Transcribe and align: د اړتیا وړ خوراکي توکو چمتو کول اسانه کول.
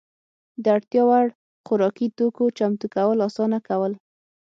د 0.63 0.65
اړتیا 0.75 1.03
وړ 1.09 1.25
خوراکي 1.65 2.07
توکو 2.17 2.45
چمتو 2.57 2.87
کول 2.95 3.17
اسانه 3.27 3.59
کول. 3.67 3.93